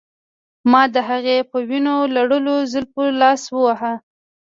[0.71, 3.93] ما د هغې په وینو لړلو زلفو لاس واهه